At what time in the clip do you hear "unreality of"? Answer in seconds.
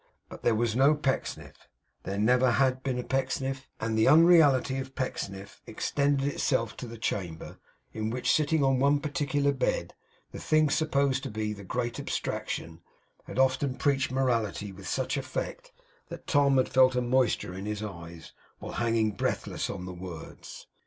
4.07-4.95